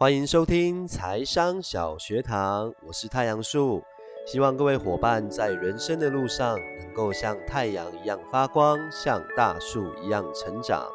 [0.00, 3.82] 欢迎收听财商小学堂，我是太阳树，
[4.28, 10.88] 希望各位伙伴在人生的路上能够像太阳一样发光，像大树一样成长。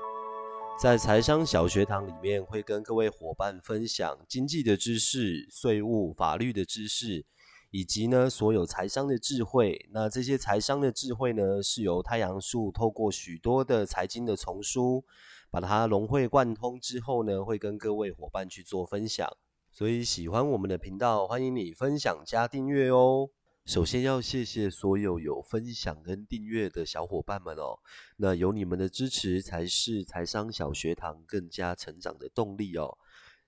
[0.81, 7.25] 在财商小学堂里面，会跟各位伙伴分享经济的知识、税务、法律的知识，
[7.73, 9.89] 以及呢所有财商的智慧。
[9.91, 15.03] 那这些财商的智慧呢，是由太阳树透过许多的财经的丛书。
[15.49, 19.27] 把它融会贯通之后呢，会跟各位伙伴去做分享。
[19.71, 23.29] 所以喜欢我们的频道，欢迎你分享加订阅哦。
[23.64, 27.78] 首先要谢谢所有有分享跟订阅的小伙伴们哦。
[28.17, 32.97] 那有你们的支持，才是财商小学堂更加成长的动力哦。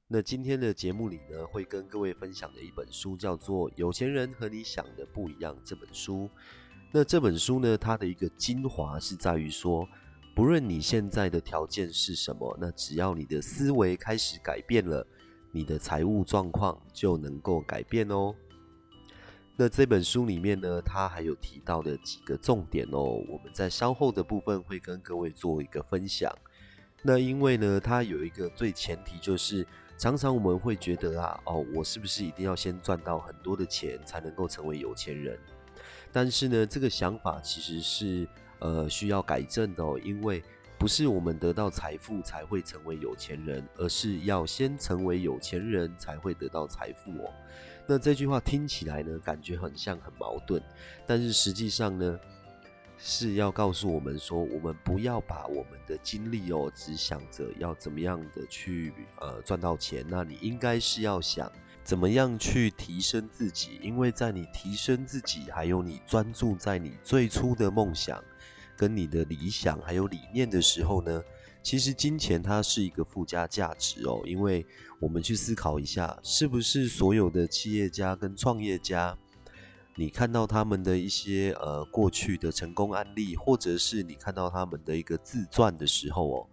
[0.07, 6.29] 那今天的节目里呢，会跟各位分享的一本书叫做《有钱人和你想的不一样》这本书。
[6.91, 9.87] 那这本书呢，它的一个精华是在于说。
[10.35, 15.07] 不论你现在的条件是什么，那只要你的思维开始改变了，
[15.51, 18.35] 你的财务状况就能够改变哦。
[19.55, 26.29] 那这本书里面呢，它还有提到的几个重点哦，我们在稍后的部分会跟各位做一个分享。
[27.01, 29.65] 那因为呢，它有一个最前提就是，
[29.97, 35.39] 常常我们会觉得啊，哦，我是不是一定要先赚到很多的钱才能够成为有钱人？
[36.11, 38.27] 但是呢，这个想法其实是。
[38.59, 40.41] 呃，需要改正的哦，因为
[40.79, 47.33] 不是我们得到财富才会成为有钱人，而是要先成为有钱人才会得到财富哦。
[47.85, 50.63] 那这句话听起来呢，感觉很像很矛盾，
[51.05, 52.17] 但是实际上呢，
[52.97, 61.51] 是要告诉我们说，我们不要把我们的精力哦，只想着要怎么样的去呃赚到钱，那你应该是要想
[61.83, 68.23] 怎么样去提升自己，因为在你提升自己，还有你专注在你最初的梦想。
[68.77, 71.23] 跟你的理想还有理念的时候呢，
[71.63, 74.21] 其实金钱它是一个附加价值哦。
[74.25, 74.65] 因为
[74.99, 79.17] 我们去思考一下，是不是所有的企业家跟创业家，
[79.97, 86.47] 你看到他们的一些呃过去的成功案例，或者是你看到他们的一个自传的时候哦。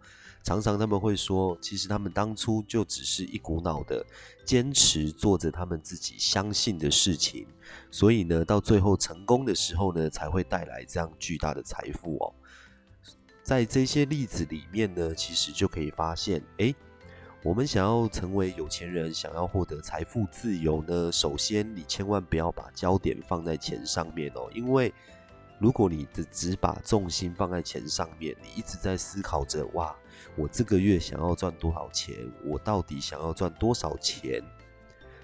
[0.45, 4.05] 常常他们会说，其实他们当初就只是一股脑的
[4.45, 7.47] 坚持做着他们自己相信的事情，
[7.93, 12.35] 所以呢，到最后成功的时候呢，才会带来这样巨大的财富哦。
[13.45, 16.75] 在这些例子里面呢，其实就可以发现，诶，
[17.45, 24.95] 我们想要成为有钱人，想要获得财富自由呢，首先你千万不要把焦点放在钱上面哦，因为
[25.59, 29.93] 如果你的只把重心放在钱上面，你一直在思考着哇。
[30.37, 32.15] 我这个月想要赚多少钱？
[32.45, 34.41] 我到底想要赚多少钱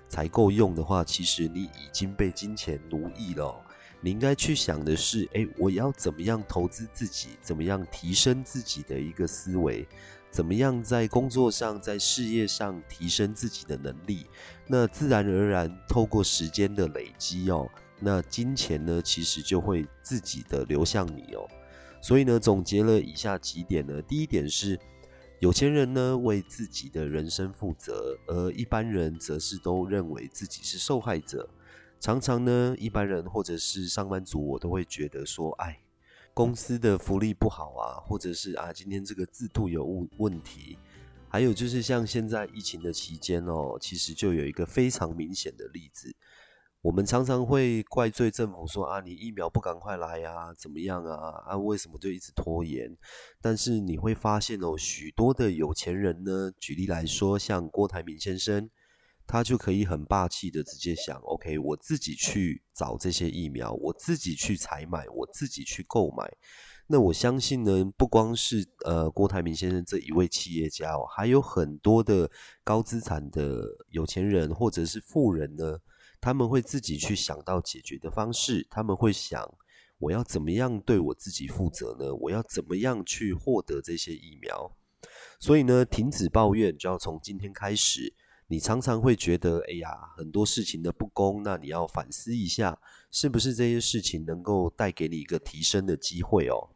[0.08, 3.64] 才够用的话，其实你已经被金钱奴役了。
[4.00, 7.30] 你应该去想的是：诶，我要怎么样投资自己？
[7.40, 9.86] 怎么样提升自己的一个思维？
[10.30, 14.26] 怎么样在工作上、在事业上提升自己的能力？
[14.66, 17.68] 那自然而然，透过时间的累积哦，
[18.00, 21.48] 那金钱呢，其实就会自己的流向你哦。
[22.00, 24.00] 所以呢，总结了以下几点呢。
[24.02, 24.78] 第一点是。
[25.40, 31.48] 有钱人呢为自己的人生负责，而一般人则是都认为自己是受害者。
[32.00, 35.78] 常常呢，一般人或者是上班族，我都会觉得说：“哎，
[36.38, 40.78] 公司的福利不好啊，或者是啊，今天这个制度有问问题。”
[41.28, 46.14] 还有就是像现在疫情的期间哦，其实就有一个非常明显的例子。
[46.80, 51.42] 我们常常会怪罪政府说啊，你疫苗不赶快来呀，怎么样啊？
[51.44, 52.96] 啊，为什么就一直拖延？
[53.40, 58.70] 但是你会发现哦，许多的有钱人呢，举例来说，像郭台铭先生，
[59.28, 66.26] 他就可以很霸气的直接想，OK，我自己去找这些疫苗，我自己去采买，我自己去购买。
[66.86, 72.30] 那我相信呢，不光是呃郭台铭先生这一位企业家哦，还有很多的
[72.64, 75.78] 高资产的有钱人或者是富人呢。
[76.20, 79.46] 他们会自己去想到解决的方式，他们会想
[79.98, 82.12] 我要怎么样对我自己负责呢？
[82.14, 84.74] 我要怎么样去获得这些疫苗？
[85.38, 88.14] 所以呢，停止抱怨就要从今天开始。
[88.50, 92.78] 你常常会觉得，哎呀，很多事情的不公，那你要反思一下，
[93.10, 96.70] 是不是这些事情能够带给你一个提升的机会哦？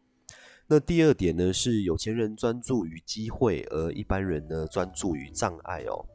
[0.67, 6.07] 那第二点呢，是有钱人专注于机会，而一般人呢专注于障碍哦。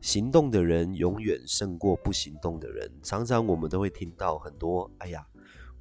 [0.00, 2.92] 行动的人永远胜过不行动的人。
[3.00, 5.24] 常常我们都会听到很多：“哎呀，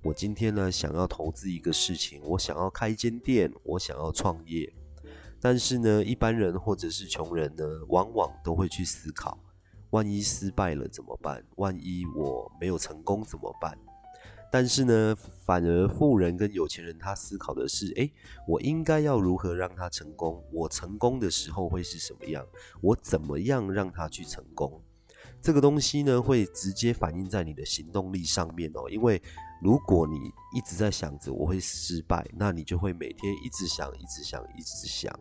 [0.03, 4.71] 我今天呢想要投资一个事情，我想要开一间店，我想要创业。”
[5.39, 9.37] 但是呢，一般人或者是穷人呢，往往都会去思考：
[9.91, 11.43] 万一失败了怎么办？
[11.57, 13.77] 万一我没有成功怎么办？
[14.49, 18.11] 但是呢，反而富人跟有钱人他思考的是：诶，
[18.47, 20.41] 我应该要如何让他成功？
[20.53, 22.45] 我成功的时候会是什么样？
[22.81, 24.81] 我怎么样让他去成功？
[25.41, 28.89] 这个东西呢，会直接反映在你的行动力上面哦。
[28.89, 29.21] 因为
[29.61, 30.15] 如果你
[30.55, 35.13] 一直在想着我会失败，那你就会每天一直想、一直想、一直想。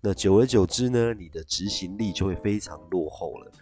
[0.00, 3.52] 那久而久之呢，你的执行力就会非常落后了。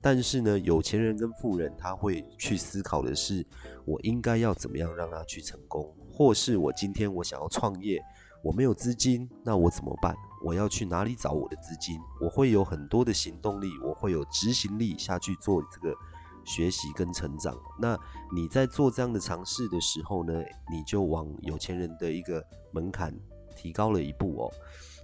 [0.00, 3.46] 但是呢，有钱人跟富人他会去思考的是，
[3.86, 8.02] 我应该要怎么样让他去成功，或是我今天我想要创业，
[8.42, 10.14] 我没有资金，那我怎么办？
[10.44, 11.98] 我要去哪里找我的资金？
[12.20, 15.96] 我会有很多的行动力，我会有执行力下去做这个
[16.44, 17.58] 学习跟成长。
[17.80, 17.98] 那
[18.30, 20.32] 你在做这样的尝试的时候呢，
[20.70, 23.18] 你就往有钱人的一个门槛
[23.56, 24.52] 提高了一步哦。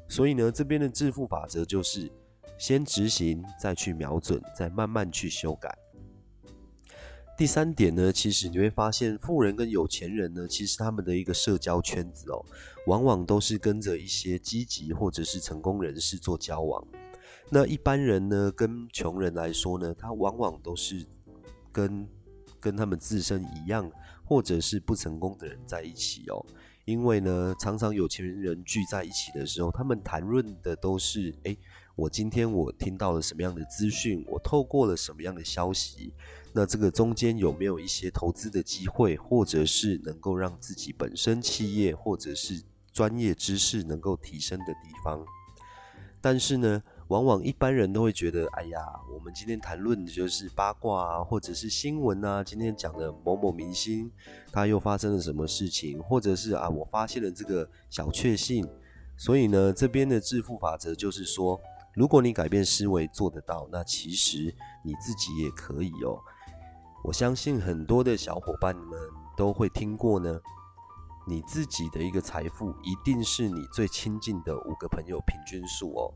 [0.09, 2.13] 所以呢，这边的致富法则就是
[2.59, 5.75] 先执行，再去瞄准，再慢慢去修改。
[7.41, 12.45] 第三点呢，其实你会发现，富人跟有钱人呢，其实他们的一个社交圈子哦，
[12.87, 16.87] 往往都是跟着一些积极或者是成功人士做交往。
[17.49, 21.07] 那一般人呢，跟穷人来说呢，他往往都是
[21.73, 22.07] 跟
[22.61, 23.91] 跟他们自身一样，
[24.23, 26.45] 或者是不成功的人在一起哦。
[26.85, 31.57] 因为呢，常常有钱人聚在一起的时候，他们谈论的都是：诶，
[31.97, 36.13] 我今天我听到了什么样的资讯，我透过了什么样的消息。
[36.53, 42.63] 那这个中间有没有一些投资的机会，或者是能够让自己本身企业或者是
[42.93, 45.25] 专业知识能够提升的地方？
[46.21, 48.79] 但是呢，往往一般人都会觉得，哎呀，
[49.15, 54.11] 我们今天谈论的就是八卦啊，或者是新闻啊，今天讲的某某明星
[54.53, 58.69] 他又发生了什么事情，或者是啊，我发现了这个小确幸。
[59.17, 61.59] 所以呢，这边的致富法则就是说，
[61.95, 66.19] 如果你改变思维做得到，那其实你自己也可以哦。
[67.03, 68.99] 我相信很多的小伙伴们
[69.37, 70.39] 都会听过呢。
[71.27, 76.13] 你自己的一个财富，一定是你最亲近的五个朋友平均数哦。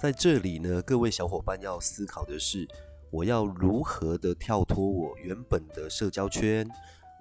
[0.00, 2.66] 在这里呢，各位小伙伴要思考的是：
[3.10, 6.68] 我要如何的跳脱我原本的社交圈？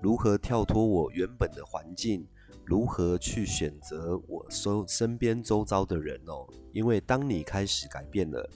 [0.02, 2.28] 如何跳脱我原本的环境？
[2.64, 6.48] 如何去选择我周身边周遭的人哦？
[6.74, 8.50] 因为当你开始改变了，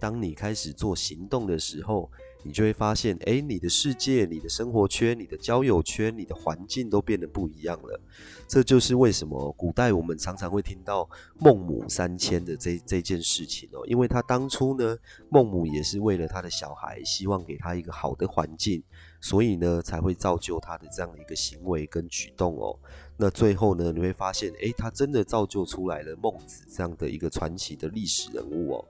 [0.00, 2.10] 当你开始做行动的时候。
[2.44, 8.00] 你就会发现，哎，你的世界、你的生活圈、你的交友圈、你的环境都变得不一样了。
[8.48, 11.08] 这就是为什么古代我们常常会听到
[11.38, 14.96] 孟母三迁的这这件事情哦，因为他当初呢，
[15.30, 18.82] 孟母也是为了他的小孩，希望给他一个好的环境，
[19.20, 22.78] 所以呢，才会造就他的这样的一个行为跟举动哦。
[23.16, 28.84] 那最后呢，你会发现，哎，他真的造就出来了孟子这样的一个传奇的历史人物哦。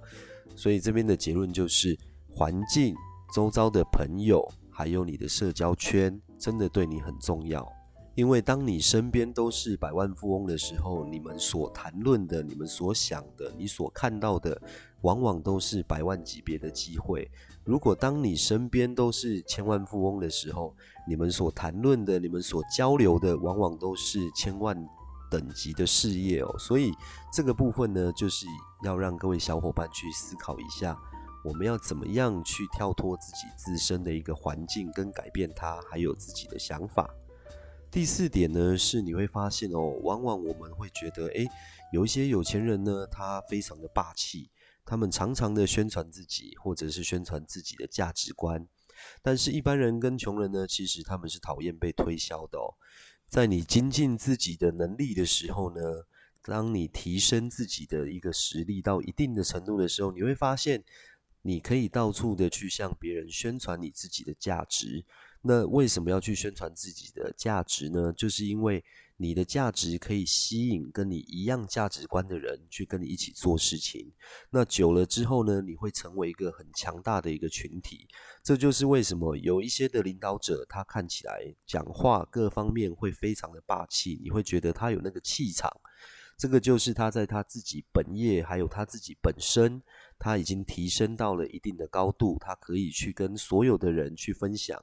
[0.56, 1.96] 所以这边的结论就是
[2.28, 2.96] 环境。
[3.32, 7.66] 周遭的朋友，还有你的社交圈，真的对你很重要。
[8.14, 14.60] 因为当你身边都是百万富翁的时候，你们所谈论的、你们所想的、你所看到的，
[15.00, 17.26] 往往都是百万级别的机会。
[17.64, 20.76] 如果当你身边都是千万富翁的时候，
[21.08, 24.76] 你们所谈论的、你们所交流的，往往都是千万
[25.30, 26.54] 等级的事业哦。
[26.58, 26.92] 所以
[27.32, 28.44] 这个部分呢，就是
[28.84, 30.94] 要让各位小伙伴去思考一下。
[31.44, 37.12] 我们要怎么样去跳脱自己自身的一个环境，跟改变它，还有自己的想法。
[37.90, 41.46] 第四点呢，是你会发现哦，往往我们会觉得，诶，
[41.92, 44.50] 有一些有钱人呢，他非常的霸气，
[44.84, 48.66] 他们常常的宣传自己，或者是宣传自己的价值观。
[49.20, 52.78] 但是，一般人跟穷人呢，其实他们是讨厌被推销的哦。
[53.28, 55.82] 在你精进自己的能力的时候呢，
[56.42, 60.84] 当你提升自己的一个实力到一定的程度的时候，你会发现。
[61.42, 65.04] 你可以到处的去向别人宣传你自己的价值。
[65.44, 68.12] 那为什么要去宣传自己的价值呢？
[68.16, 68.82] 就是因为
[69.16, 74.12] 你的价值可以吸引跟你一样价值观的人去跟你一起做事情。
[74.50, 78.06] 那久了之后呢，你会成为一个很强大的一个群体。
[78.44, 85.68] 这就是为什么有一些的领导者，他看起来讲话各方面会非常的霸气，你会觉得他有那个气场。
[86.38, 89.80] 这个就是他在他自己本业，还有他自己本身，
[90.22, 94.80] 他已经提升到了一定的高度，他可以去跟所有的人去分享。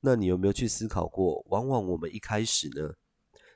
[0.00, 1.40] 那你有没有去思考过？
[1.50, 2.92] 往往我们一开始呢，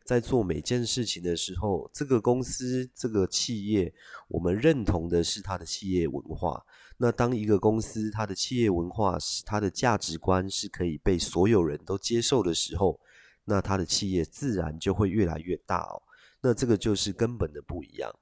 [0.04, 3.92] 在做每件事情的时候，这个公司、这个企业，
[4.28, 6.64] 我们认同的是它的企业文化。
[6.99, 13.00] 那当一个公司它的企业文化是它的价值观是可以被所有人都接受的时候，
[13.47, 16.00] 那它的企业自然就会越来越大哦。
[16.40, 18.14] 那这个就是根本的不一样。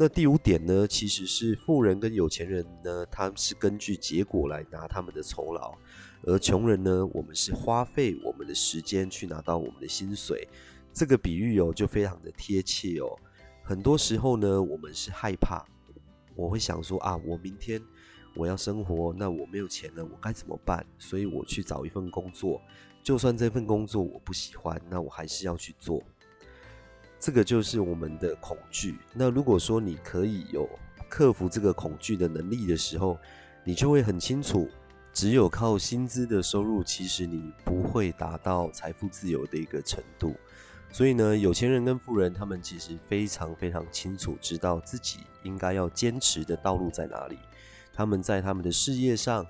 [0.00, 5.76] 那第五点呢，其实是富人跟有钱人呢，他们是根据结果来拿他们的酬劳，
[6.22, 10.46] 而穷人呢，我们是花费我们的时间去拿到我们的薪水。
[10.92, 13.18] 这个比喻哦，就非常的贴切哦。
[13.64, 15.66] 很多时候呢，我们是害怕，
[16.36, 17.82] 我会想说啊，我明天
[18.36, 20.86] 我要生活，那我没有钱了，我该怎么办？
[20.96, 22.62] 所以我去找一份工作，
[23.02, 26.00] 就算这份工作我不喜欢，那我还是要去做。
[27.20, 28.98] 这个就是我们的恐惧。
[29.12, 30.68] 那如果说你可以有
[31.08, 33.18] 克服这个恐惧的能力的时候，
[33.64, 34.68] 你就会很清楚，
[35.12, 40.34] 只有靠薪资的收入，其实你不会达到财富自由的一个程度。
[40.90, 47.38] 所以呢，有钱人跟富人，他们其实非常非常清楚，知道自己应该要坚持的道路在哪里。
[47.92, 49.46] 他们在他们的事业上。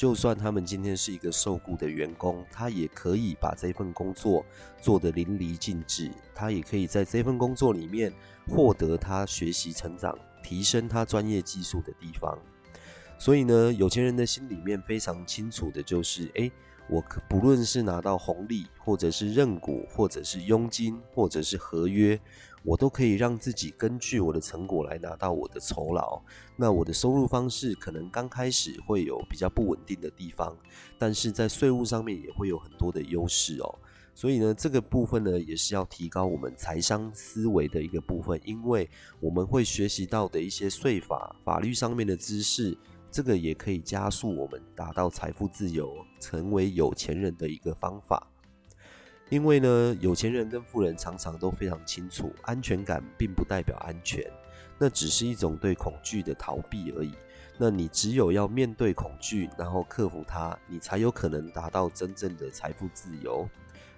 [0.00, 4.42] 就算他们今天是一个受雇的员工，他也可以把这份工作
[4.80, 6.10] 做得淋漓尽致。
[6.34, 8.10] 他也可以在这份工作里面
[8.48, 12.38] 获得他学习成长、提升他专业技术的地方。
[13.18, 16.50] 所以呢，有钱人的心里面非常清楚的就是：诶，
[16.90, 22.20] 我不论是拿到红利，或者是认股，或者是佣金，或者是合约。
[22.62, 26.20] 我都可以让自己根据我的成果来拿到我的酬劳。
[26.56, 30.54] 那我的收入方式可能刚开始会有比较不稳定的地方，
[30.98, 33.78] 但是在税务上面也会有很多的优势哦。
[34.12, 42.76] 所以呢，这个部分呢也是要提高我们财商思维的一个部分，因为我们会学习到的一些税法、法律上面的知识，
[43.10, 48.26] 这个也可以加速我们达到财富自由、成为有钱人的一个方法。
[49.28, 54.24] 因为呢，有钱人跟富人常常都非常清楚，安全感并不代表安全，
[54.78, 57.12] 那只是一种对恐惧的逃避而已。
[57.56, 63.48] 那你只有要面对恐惧，然后克服它，你才有可能达到真正的财富自由，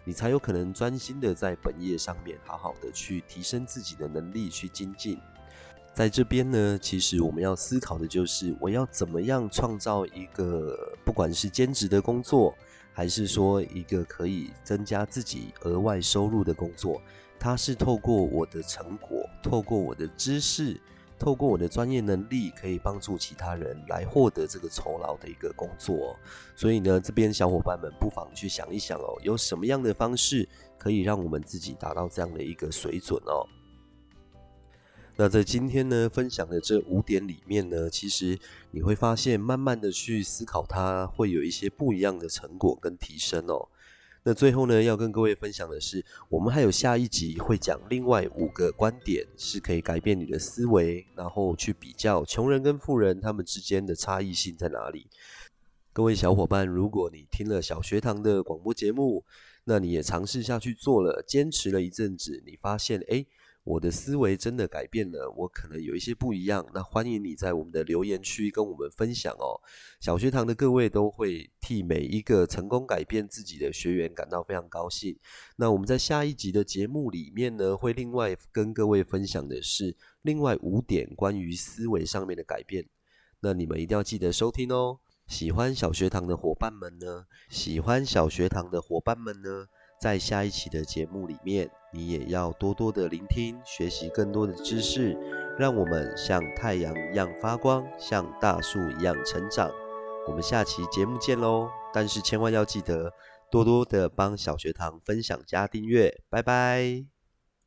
[0.05, 5.19] 你才有可能专心的在本业上面好好的去提升自己的能力去精进。
[5.95, 12.55] 在这边呢，其实我们要思考的就是，我要怎么样创造一个不管是兼职的工作。
[12.95, 17.01] 还是说一个可以增加自己额外收入的工作，
[17.41, 20.79] 它是透过我的成果，透过我的知识，
[21.19, 26.15] 透过我的专业能力，可以帮助其他人来获得这个酬劳的一个工作。
[26.55, 30.47] 所以呢，这边小伙伴们不妨去想一想哦，有什么样的方式
[30.79, 33.49] 可以让我们自己达到这样的一个水准哦。
[35.15, 38.39] 那在今天呢分享的这五点里面呢，其实
[38.71, 43.69] 你会发现，慢慢的去思考，它会有一些不一样的成果跟提升哦。
[44.25, 55.09] 那最后呢，要跟各位分享的是，我们还有下一集会讲另外五个观点，是可以改变你的思维，然后去比较穷人跟富人他们之间的差异性在哪里。
[55.93, 59.25] 各位小伙伴，如果你听了小学堂的广播节目，
[59.65, 63.27] 那你也尝试下去做了，坚持了一阵子，你发现哎。
[63.65, 66.67] 我的思维真的改变了，我可能有一些不一样。
[66.75, 69.55] 那欢迎你在我们的留言区跟我们分享哦。
[70.01, 75.17] 小学堂的各位都会替每一个成功改变自己的学员感到非常高兴。
[75.55, 82.85] 那我们在下一集的节目里面呢，会另外跟各位分享的是另外五点关于思维上面的改变。
[83.39, 84.99] 那你们一定要记得收听哦。
[85.29, 89.69] 喜欢小学堂的伙伴们呢，喜欢小学堂的伙伴们呢。
[90.03, 95.17] 在下一期的节目里面，你也要多多的聆听，学习更多的知识，
[95.57, 99.71] 让我们像太阳一样发光，像大树一样成长。
[100.27, 101.69] 我们下期节目见喽！
[101.95, 103.13] 但是千万要记得
[103.49, 107.12] 多多的帮小学堂分享加订阅，拜拜。